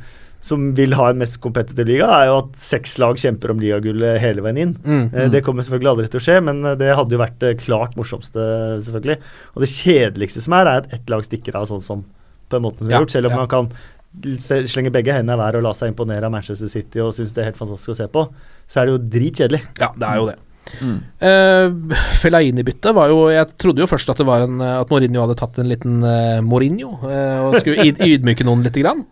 [0.47, 4.19] som vil ha en mest kompetitiv liga, er jo at seks lag kjemper om ligagullet
[4.21, 4.73] hele veien inn.
[4.85, 7.57] Mm, Eh, Det kommer selvfølgelig aldri til å skje, men det hadde jo vært det
[7.65, 8.39] klart morsomste,
[8.79, 9.17] selvfølgelig.
[9.57, 12.05] Og det kjedeligste som er, er at ett lag stikker av sånn som
[12.49, 13.37] på en måte som vi Ja, har gjort, selv om ja.
[13.43, 13.67] man kan
[14.41, 17.33] se, slenge begge hendene i været og la seg imponere av Manchester City og synes
[17.35, 18.25] det er helt fantastisk å se på,
[18.67, 19.61] så er det jo dritkjedelig.
[19.79, 20.37] Ja, det er jo det.
[20.67, 25.21] Uh, Fellaini-byttet var jo Jeg trodde jo først at det var en eh, At Mourinho
[25.23, 29.05] hadde tatt en liten uh, Mourinho uh, og skulle ydmyke noen lite grann.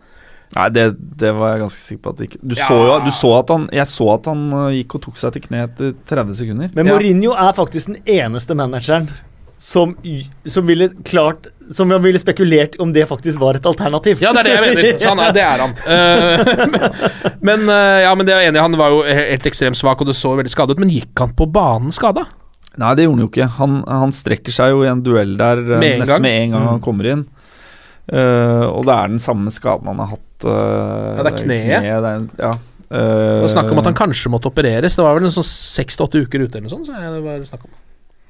[0.52, 0.84] Nei, det,
[1.16, 2.68] det var jeg ganske sikker på at det ikke Du Ja.
[2.68, 4.44] så jo du så at han Jeg så at han
[4.76, 6.76] gikk og tok seg til kne etter 30 sekunder.
[6.76, 6.92] Men Ja.
[6.92, 9.08] Mourinho er faktisk den eneste manageren
[9.58, 9.96] som,
[10.44, 14.20] som ville klart Som ville spekulert om det faktisk var et alternativ.
[14.22, 14.98] Ja, det er det jeg mener.
[15.02, 15.72] Så han er, det er han.
[15.82, 18.64] Uh, men uh, ja, men det er jeg enig i.
[18.68, 20.82] Han var jo helt ekstremt svak, og det så veldig skadet ut.
[20.84, 22.26] Men gikk han på banen skada?
[22.76, 23.48] Nei, det gjorde han jo ikke.
[23.56, 26.24] Han, han strekker seg jo i en duell der uh, Med en nesten gang.
[26.28, 27.26] med en gang han kommer inn.
[28.06, 30.46] Uh, og det er den samme skaden han har hatt.
[30.46, 31.86] uh, Ja, det er kneet.
[32.06, 32.52] det er, ja.
[32.86, 34.94] Uh, Og snakk om at han kanskje måtte opereres.
[34.94, 36.86] Det var vel en sånn seks til åtte uker ute eller noe sånt.
[36.86, 37.72] Så jeg, det var snakk om.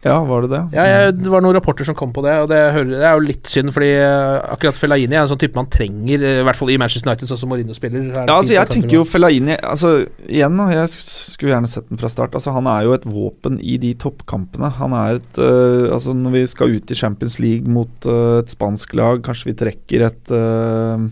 [0.07, 0.61] Ja, var det det?
[0.77, 3.17] Ja, jeg, det var noen rapporter som kom på det, og det, hører, det er
[3.19, 6.47] jo litt synd, fordi eh, akkurat Fellaini er en sånn type man trenger, eh, i
[6.47, 8.05] hvert fall i Manchester United, sånn som Mourinho spiller.
[8.13, 9.95] er Ja, altså jeg tenker jo Fellaini altså,
[10.27, 12.37] Igjen, da, jeg skulle gjerne sett den fra start.
[12.39, 14.71] Altså, han er jo et våpen i de toppkampene.
[14.79, 18.53] Han er et uh, Altså Når vi skal ut i Champions League mot uh, et
[18.53, 21.07] spansk lag, kanskje vi trekker et uh,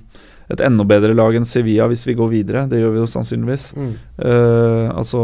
[0.53, 2.67] et enda bedre lag enn Sevilla hvis vi går videre.
[2.69, 3.63] Det gjør vi jo sannsynligvis.
[3.81, 3.95] Mm.
[4.93, 5.23] Altså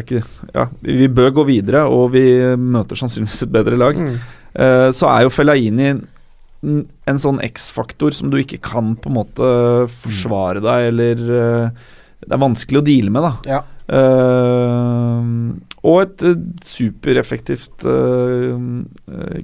[0.00, 0.22] ikke
[0.54, 2.24] Ja, vi bør gå videre, og vi
[2.58, 3.98] møter sannsynligvis et bedre lag.
[3.98, 4.16] Mm.
[4.54, 5.92] Uh, så er jo Fellaini
[6.64, 9.48] en sånn X-faktor som du ikke kan på en måte
[9.92, 11.86] forsvare deg, eller uh,
[12.24, 13.32] Det er vanskelig å deale med, da.
[13.56, 13.62] Ja.
[13.84, 15.24] Uh,
[15.84, 16.22] og et
[16.64, 17.84] supereffektivt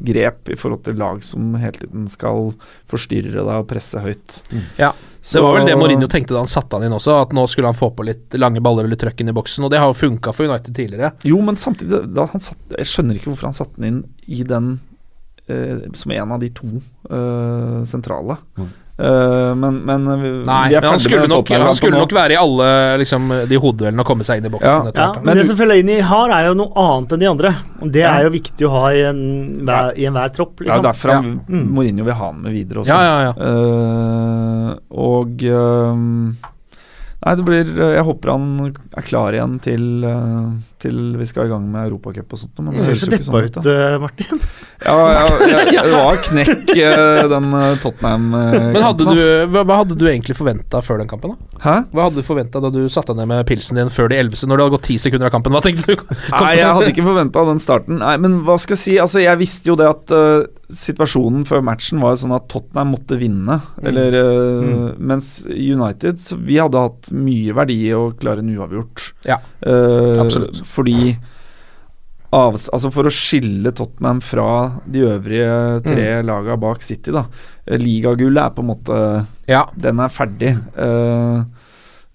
[0.01, 2.55] grep i forhold til lag som hele tiden skal
[2.89, 4.39] forstyrre deg og presse høyt.
[4.81, 7.45] Ja, Det var vel det Mourinho tenkte da han satte han inn også, at nå
[7.51, 9.91] skulle han få på litt lange baller eller trøkk inn i boksen, og det har
[9.91, 11.13] jo funka for United tidligere.
[11.29, 14.45] Jo, men samtidig da han satt, Jeg skjønner ikke hvorfor han satte den inn i
[14.49, 14.79] den
[15.47, 18.39] eh, som en av de to eh, sentrale.
[18.57, 22.13] Eh, men, men vi, Nei, vi er men han skulle, med nok, han skulle nok
[22.13, 22.67] være i alle
[23.01, 24.69] liksom, de hodeduellene og komme seg inn i boksen.
[24.69, 27.55] Ja, Ja, hvert, men, det som Fellaini har, er jo noe annet enn de andre.
[27.97, 29.23] Det er jo viktig å ha i, en,
[29.65, 30.57] hver, i enhver tropp.
[30.61, 30.85] Det er Liksom.
[30.85, 31.67] Ja, derfor han, Mm.
[31.75, 32.93] Mourinho vil ha med videre også.
[32.93, 33.33] ja, ja, ja.
[33.49, 35.95] Eh, og uh,
[37.21, 38.45] Nei, det blir Jeg håper han
[38.97, 40.47] er klar igjen til, eh,
[40.81, 42.59] til vi skal i gang med Europacup og sånt.
[42.61, 44.45] Men det ser så ikke deppa sånn ut, ut, eh, Martin.
[44.81, 45.25] Ja, ja,
[45.75, 48.71] ja, det var knekk, eh, den eh, Tottenham-kampen.
[48.73, 49.21] Men hadde du,
[49.53, 51.35] hva, hadde du egentlig forventa før den kampen?
[51.35, 51.59] da?
[51.61, 51.75] Hæ?
[51.93, 54.41] Hva hadde du forventa da du satte deg ned med pilsen din før de elleve,
[54.41, 55.53] når det hadde gått ti sekunder av kampen?
[55.53, 56.07] Hva tenkte du?
[56.33, 58.01] Nei, jeg hadde ikke forventa den starten.
[58.01, 58.97] Nei, men hva skal jeg si?
[59.05, 63.19] Altså, jeg visste jo det at uh, situasjonen før matchen var sånn at Tottenham måtte
[63.21, 63.59] vinne.
[63.85, 69.11] Eller eh, Mens United så Vi hadde hatt mye verdi i å klare en uavgjort.
[69.29, 70.63] Ja, uh, absolutt.
[70.71, 71.15] Fordi
[72.31, 76.27] av, altså For å skille Tottenham fra de øvrige tre Mm.
[76.29, 77.25] laga bak City, da.
[77.67, 79.65] Ligagullet er på en måte Ja.
[79.75, 80.53] Den er ferdig.
[80.79, 81.43] Uh,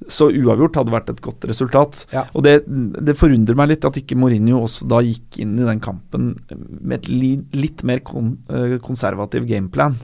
[0.07, 2.05] så uavgjort hadde vært et godt resultat.
[2.13, 2.25] Ja.
[2.35, 5.79] Og det, det forundrer meg litt at ikke Mourinho også da gikk inn i den
[5.83, 6.33] kampen
[6.81, 9.95] med et li, litt mer kon, eh, konservativ gameplan.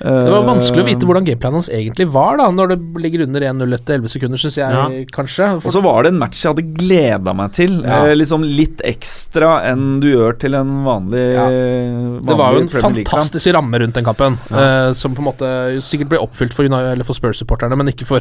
[0.00, 3.40] Det var vanskelig å vite hvordan gameplanen hans egentlig var, da når det ligger under
[3.46, 4.88] 1-0 etter 11 sekunder, syns jeg Ja.
[5.14, 5.46] kanskje.
[5.64, 7.76] Og så var det en match jeg hadde gleda meg til.
[7.84, 8.04] Ja.
[8.06, 11.46] Eh, liksom litt ekstra enn du gjør til en vanlig, Ja.
[11.46, 15.82] vanlig Det var jo en fantastisk ramme rundt den kampen, eh, som på en måte
[15.82, 16.68] sikkert ble oppfylt for,
[17.04, 18.20] for Spurs-supporterne, men ikke for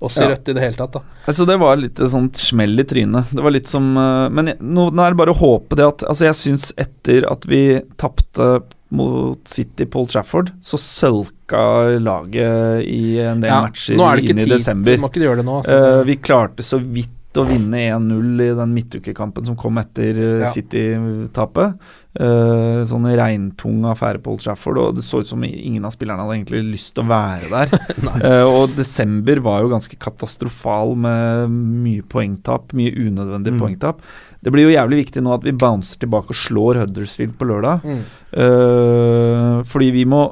[0.00, 0.24] oss i.
[0.30, 0.92] Rødt i det hele tatt.
[0.92, 3.28] da Altså Det var litt et sånt smell i trynet.
[3.34, 6.04] Det var litt som eh, Men nå, nå er det bare å håpe det at
[6.08, 11.62] Altså Jeg syns etter at vi tapte mot City Paul Trafford, så sølka
[12.02, 14.96] laget i en del Ja, matcher er inn i tid, desember.
[14.96, 15.00] Det
[15.46, 15.60] nå.
[15.70, 20.38] Eh, vi klarte så vidt å vinne 1-0 i den midtukekampen som kom etter eh,
[20.42, 20.50] Ja.
[20.50, 21.78] City-tapet.
[22.10, 26.24] Uh, sånn regntung affære Paul Old Trafford, og det så ut som ingen av spillerne
[26.24, 27.74] hadde egentlig lyst til å være der.
[28.26, 33.62] uh, og desember var jo ganske katastrofal med mye poengtap, mye unødvendig Mm.
[33.62, 34.02] poengtap.
[34.40, 37.84] Det blir jo jævlig viktig nå at vi bouncer tilbake og slår Huddersfield på lørdag.
[37.84, 38.04] Mm.
[38.32, 40.22] Uh, fordi vi må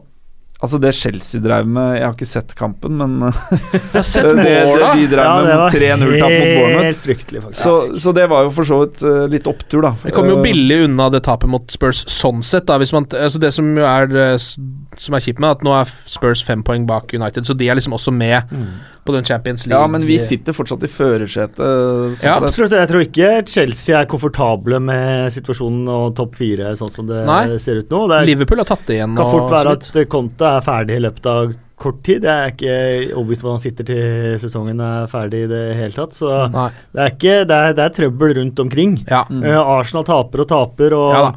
[0.58, 3.20] Altså, det Chelsea drev med Jeg har ikke sett kampen, men
[4.02, 6.86] sett det, det, de drev det med var 3-0-tap mot Bournemouth.
[6.88, 7.62] Helt fryktelig, faktisk.
[7.62, 9.94] Så, så det var jo for så vidt uh, litt opptur, da.
[10.02, 12.66] Vi kommer jo Eh, billig unna det tapet mot Spurs sånn sett.
[12.68, 14.36] Da, hvis man, altså det som jo er eh,
[14.98, 17.78] Som er kjipt med, at nå er Spurs fem poeng bak United, så de er
[17.78, 18.50] liksom også med
[19.08, 19.80] på den Champions League.
[19.80, 21.56] Ja, men vi sitter fortsatt i førersetet.
[21.56, 22.34] Sånn Ja.
[22.42, 22.74] Absolutt.
[22.76, 27.56] Jeg tror ikke Chelsea er komfortable med situasjonen og topp fire sånn som det Nei.
[27.62, 28.02] ser ut nå.
[28.10, 29.16] Det er, Liverpool har tatt det igjen.
[29.16, 32.24] kan fort være at Conte er ferdig i løpet av kort tid.
[32.26, 32.78] Jeg er ikke
[33.14, 36.16] overbevist om at han sitter til sesongen er ferdig i det hele tatt.
[36.16, 36.70] Så Nei.
[36.94, 38.98] det er, ikke, det er, det er trøbbel rundt omkring.
[39.06, 39.22] Ja.
[39.30, 41.30] Eh, Arsenal taper og taper, og, Ja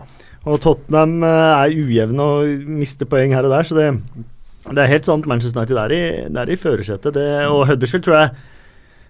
[0.49, 3.67] og Tottenham eh, er ujevne og mister poeng her og der.
[3.67, 3.89] Så det,
[4.69, 6.01] det er helt sant Manchester United er i,
[6.33, 7.19] det er i førersetet.
[7.51, 8.31] Og Huddersfield tror jeg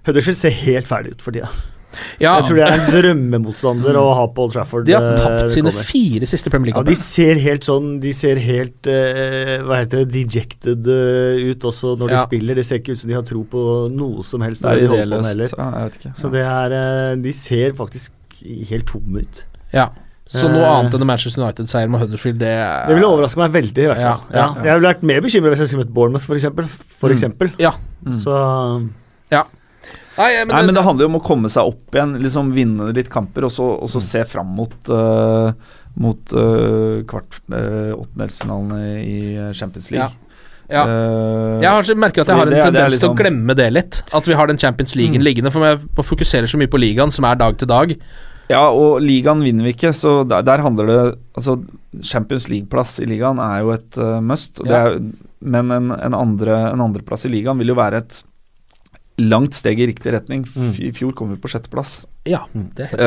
[0.08, 1.52] Huddersfield ser helt ferdig ut for tida.
[2.22, 4.86] Ja, Jeg tror det er en drømmemotstander å ha på Old Trafford.
[4.88, 5.88] de har eh, tapt sine kommer.
[5.90, 10.06] fire siste Premier League Ja, de ser helt sånn De ser helt uh, Hva heter
[10.06, 12.62] det dejected eh, ut også når de spiller.
[12.62, 14.64] Det ser ikke ut som de har tro på noe som helst.
[14.64, 15.58] Det er.
[15.58, 16.14] Ja, jeg vet ikke.
[16.22, 18.14] Så det er De ser faktisk
[18.72, 19.44] helt tomme ut.
[19.76, 19.90] Ja.
[20.32, 23.84] Så noe annet enn Manchester United-seier med Huddersfield, det er Det ville overraske meg veldig,
[23.84, 24.22] i hvert fall.
[24.32, 26.70] Ja, ja, Ja, Jeg ville vært mer bekymra hvis jeg skulle møtt Bournemouth, for eksempel.
[27.02, 27.60] For Mm.
[27.60, 27.74] Ja.
[28.16, 28.38] Så
[30.18, 32.90] Nei, men, Nei, men det handler jo om å komme seg opp igjen, liksom vinne
[32.94, 33.94] litt kamper, og så, og Mm.
[33.94, 35.52] så se fram mot uh,
[36.00, 39.18] Mot uh, kvart uh, åttendelsfinalene i
[39.54, 40.14] Champions League.
[40.72, 40.86] Ja.
[40.88, 43.00] Eh, Jeg merker at jeg har en det, tendens det liksom...
[43.02, 43.98] til å liksom- glemme det litt.
[44.16, 45.24] At vi har den Champions League Mm.
[45.26, 45.52] liggende.
[45.52, 47.92] For jeg fokuserer så mye på ligaen, som er dag til dag.
[48.50, 51.58] Ja, og ligaen vinner vi ikke, så der, der handler det Altså,
[52.04, 54.88] Champions League-plass i ligaen er jo et uh, must, Ja.
[54.88, 55.00] er,
[55.42, 56.80] men en, en, andre, en
[57.26, 58.24] i ligaen vil jo være et
[59.30, 60.46] langt steg i riktig retning.
[60.56, 60.72] Mm.
[60.88, 62.06] I fjor kom vi på sjetteplass.
[62.30, 63.02] Ja, det er helt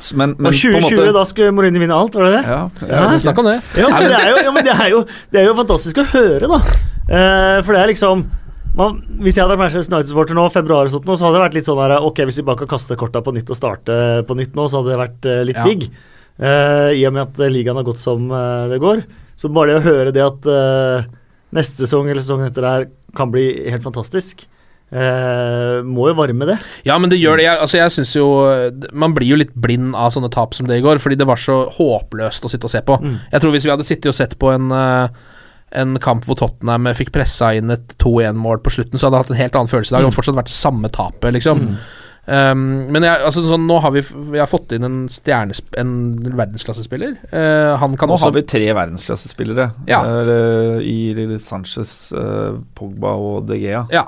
[0.00, 2.38] Uh, men, men Og på en 2020, måte da skulle Mourinho vinne alt, var det
[2.38, 2.44] det?
[2.48, 3.18] ja, Ja.
[3.20, 3.58] Snakk om det.
[3.76, 5.00] Ja, men det er jo, ja, men det er jo,
[5.32, 6.60] det er jo fantastisk å høre, da.
[7.10, 8.22] Uh, for det er liksom
[8.78, 11.42] man, Hvis jeg hadde vært Manchester United-supporter nå, februar og sånt, nå, så hadde det
[11.44, 13.96] vært litt sånn her Ok, hvis vi bare kan kaste korta på nytt og starte
[14.28, 15.66] på nytt nå, så hadde det vært uh, litt Ja.
[15.68, 15.88] digg.
[16.40, 18.30] Uh, I og med at ligaen har gått som
[18.70, 19.02] det går.
[19.36, 20.48] Så bare det å høre det at
[21.52, 24.46] neste sesong eller sesongen etter der kan bli helt fantastisk,
[24.92, 26.58] eh, må jo varme det.
[26.86, 27.46] Ja, men det gjør det.
[27.48, 28.28] Jeg, altså, jeg synes jo
[28.92, 31.40] Man blir jo litt blind av sånne tap som det i går, fordi det var
[31.40, 32.98] så håpløst å sitte og se på.
[33.02, 33.18] Mm.
[33.32, 35.20] Jeg tror hvis vi hadde sittet og sett på en eh,
[35.70, 39.34] en kamp hvor Tottenham fikk pressa inn et 2-1-mål på slutten, så hadde jeg hatt
[39.36, 40.00] en helt annen følelse i dag.
[40.02, 41.66] Det hadde fortsatt vært det samme tapet, liksom.
[42.30, 44.02] Um, men jeg, altså, sånn, nå har vi,
[44.34, 45.92] vi har fått inn en stjernes en
[46.28, 47.16] verdensklassespiller.
[47.32, 50.02] Uh, han kan Nå også har vi tre verdensklassespillere Ja.
[50.04, 53.86] eh, i Lille Sanchez, uh, Pogba og De Gea.
[53.94, 54.04] Ja.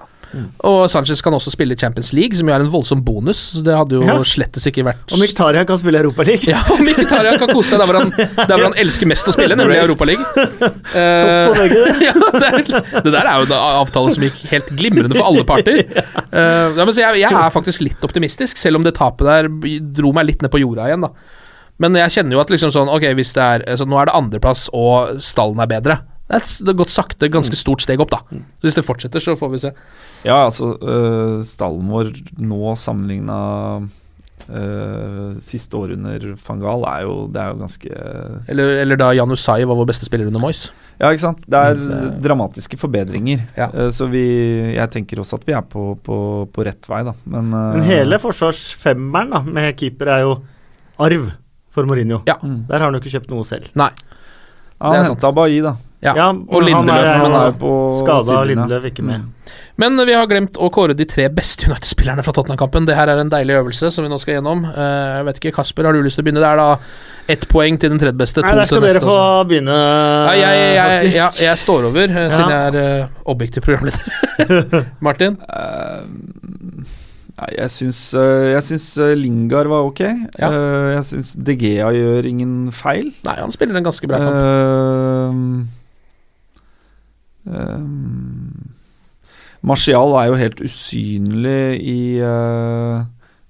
[0.65, 3.41] Og Sanchez kan også spille Champions League, som jo er en voldsom bonus.
[3.57, 4.17] Så det hadde jo Ja.
[4.25, 6.41] slettes ikke vært Og Mkhitaryan kan spille Europaliga.
[6.55, 6.79] Ja, og
[7.11, 9.77] Tarjei kan kose seg der hvor, han, der hvor han elsker mest å spille, nemlig
[9.77, 10.25] i Europaligaen.
[10.93, 12.63] Veggen, ja, det, er,
[13.05, 15.83] det der er jo en avtale som gikk helt glimrende for alle parter.
[16.33, 19.49] Uh, ja, men så jeg, jeg er faktisk litt optimistisk, selv om det tapet der
[19.99, 21.05] dro meg litt ned på jorda igjen.
[21.05, 21.11] da
[21.83, 24.15] Men jeg kjenner jo at liksom sånn Ok, hvis det er altså, Nå er det
[24.17, 25.99] andreplass, og stallen er bedre.
[26.33, 28.23] Er, det har gått sakte, ganske stort steg opp, da.
[28.33, 29.75] Så hvis det fortsetter, så får vi se.
[30.25, 33.39] Ja, altså øh, Stallen vår nå sammenligna
[34.51, 37.91] øh, siste år under van Gaal er jo Det er jo ganske
[38.53, 40.69] Eller, eller da Jan Usai var vår beste spiller under Moyes.
[41.01, 41.43] Ja, ikke sant.
[41.47, 43.43] Det er Det- dramatiske forbedringer.
[43.57, 43.69] Ja.
[43.75, 44.23] Uh, så vi
[44.77, 47.13] Jeg tenker også at vi er på, på, på rett vei, da.
[47.25, 50.37] Men, uh, Men hele forsvarsfemmeren da, med keeper er jo
[51.01, 51.31] arv
[51.73, 52.21] for Mourinho.
[52.29, 52.37] Ja.
[52.43, 52.67] mm.
[52.69, 53.71] Der har han jo ikke kjøpt noe selv.
[53.75, 53.89] Nei.
[53.91, 55.75] ja, det Han henta Bailly, da.
[56.03, 56.15] Ja.
[56.19, 57.07] Ja, og men han Lindeløf.
[57.07, 59.21] er Han er på Skada Lindløf Lindeløf, ikke med.
[59.23, 59.42] Mm.
[59.81, 62.85] Men vi har glemt å kåre de tre beste United-spillerne fra Tottenham-kampen.
[62.89, 64.67] Det her er en deilig øvelse som vi nå skal gjennom.
[64.69, 66.43] Eh, jeg vet ikke, Kasper, har du lyst til å begynne?
[66.45, 66.69] Det er da
[67.33, 68.43] ett poeng til den tredje beste.
[68.45, 69.09] Nei, to der skal til dere neste.
[69.09, 69.49] få også.
[69.49, 71.17] begynne, Ja, jeg, jeg, jeg, faktisk.
[71.17, 72.31] ja, jeg står over, eh, Ja.
[72.37, 74.03] siden jeg er uh, objektiv programleder.
[75.09, 75.39] Martin?
[75.49, 76.05] Uh,
[77.57, 78.87] jeg syns, jeg syns
[79.19, 80.01] Lingard var ok.
[80.39, 80.51] Ja.
[80.53, 83.09] Eh, jeg syns DGA gjør ingen feil.
[83.25, 84.37] Nei, han spiller en ganske bra kamp.
[84.37, 85.65] Uh,
[87.57, 88.77] ehm,
[89.63, 93.05] Martial er jo helt usynlig i, uh,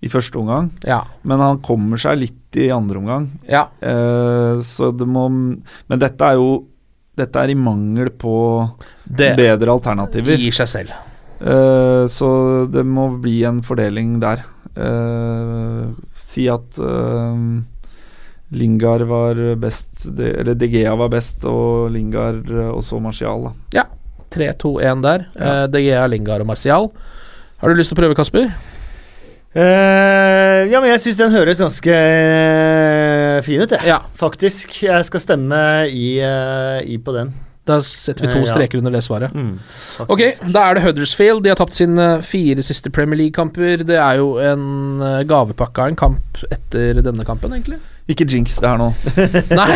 [0.05, 1.01] i første omgang, Ja.
[1.25, 3.31] men han kommer seg litt i andre omgang.
[3.48, 3.66] ja.
[3.81, 6.66] Uh, så det må Men dette er jo
[7.16, 8.35] Dette er i mangel på
[9.05, 10.37] Det bedre alternativer.
[10.40, 10.92] gir seg selv.
[11.42, 14.40] Uh, så det må bli en fordeling der.
[16.16, 16.79] Si at
[18.53, 23.51] Lingard var best, eller DGA var best, og Lingard og så Martial.
[23.72, 23.85] Da.
[24.35, 25.27] 3-2-1 der.
[25.37, 25.53] Ja.
[25.62, 26.90] Uh, DGA, Lingard og Martial.
[27.62, 28.49] Har du lyst til å prøve, Kasper?
[29.53, 33.85] Uh, ja, men jeg syns den høres ganske eh, fin ut, jeg.
[33.90, 33.99] Ja.
[34.16, 34.79] Faktisk.
[34.87, 35.59] Jeg skal stemme
[35.92, 37.35] i, eh, i på den.
[37.68, 39.31] Da setter vi to Eh, streker under det svaret.
[39.37, 39.59] Mm,
[40.09, 41.45] Ok, da er det Huddersfield.
[41.45, 43.85] De har tapt sine fire siste Premier League-kamper.
[43.87, 47.79] Det er jo en eh, gavepakke av en kamp etter denne kampen, egentlig.
[48.10, 48.88] Ikke jinx det her nå.
[49.60, 49.68] Nei,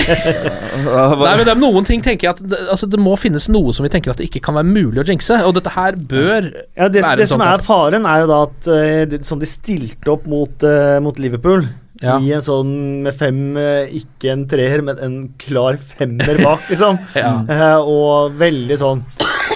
[0.83, 3.75] Nei men det er noen ting tenker jeg at det, altså, det må finnes noe
[3.77, 5.39] som vi tenker at det ikke kan være mulig å jinxe.
[5.47, 8.41] Og dette her bør Ja, det, være det som sånn er faren, er jo da
[8.49, 11.69] at eh, det, som de stilte opp mot, uh, mot Liverpool
[12.03, 12.19] Ja.
[12.21, 12.75] I en sånn
[13.07, 16.99] med fem, eh, ikke en treer, men en klar femmer bak, liksom.
[17.23, 17.39] Ja.
[17.47, 19.07] uh, og veldig sånn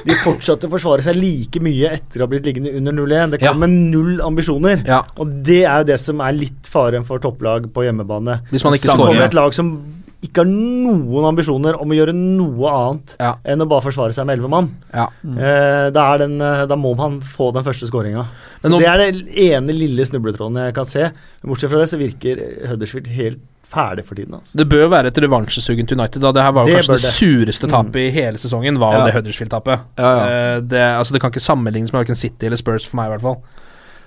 [0.06, 3.30] de fortsatte å forsvare seg like mye etter å ha blitt liggende under 0-1.
[3.36, 3.66] Det kom Ja.
[3.66, 4.84] med null ambisjoner.
[4.86, 5.02] Ja.
[5.18, 8.40] Og det er jo det som er litt faren for topplag på hjemmebane.
[8.50, 9.24] Hvis man ikke ja.
[9.26, 9.72] et lag som
[10.20, 13.34] ikke har noen ambisjoner om å gjøre noe annet Ja.
[13.44, 14.68] enn å bare forsvare seg med elleve mann.
[14.92, 15.06] Ja.
[15.24, 18.26] Eh, da, er den, eh, da må man få den første skåringa.
[18.62, 21.10] Det er den ene lille snubletråden jeg kan se.
[21.42, 22.36] Bortsett fra det så virker
[22.68, 23.40] Huddersfield helt
[23.70, 24.34] ferdig for tiden.
[24.34, 24.56] Altså.
[24.58, 26.20] Det bør være et revansjesugent United.
[26.22, 29.04] da Det her var jo Det kanskje det sureste tapet i hele sesongen, var Ja.
[29.06, 29.80] det Huddersfield-tapet.
[29.98, 30.24] Ja, ja.
[30.56, 33.16] Eh, det, altså, det kan ikke sammenlignes med verken City eller Spurs for meg, i
[33.16, 33.36] hvert fall.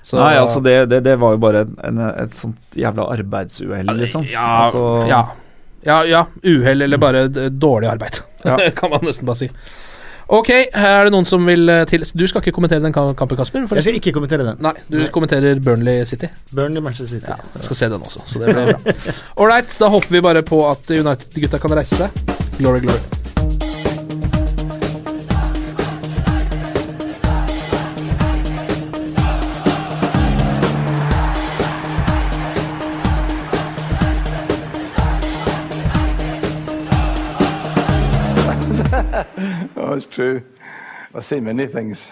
[0.03, 4.25] Så- Nei, altså det, det, var jo bare en, et sånt jævla arbeidsuhell, liksom.
[4.27, 5.21] Ja, altså, ja.
[5.85, 6.25] ja, ja.
[6.43, 8.57] Uhell eller bare dårlig arbeid, Ja.
[8.75, 9.49] kan man nesten bare si.
[10.27, 13.65] Ok, er det noen som vil eh, til Du skal ikke kommentere den kampen, Kasper?
[13.75, 14.61] Jeg skal ikke kommentere den.
[14.63, 15.09] Nei, du Nei.
[15.13, 16.29] kommenterer Burnley City.
[16.55, 17.27] Burnley Manchester City.
[17.29, 18.95] Ja, jeg skal se den også, så det blir bra.
[19.43, 22.23] Ålreit, da håper vi bare på at United-gutta kan reise seg.
[22.59, 23.22] Glory, glory.
[39.93, 40.43] was true.
[41.13, 42.11] I see many things.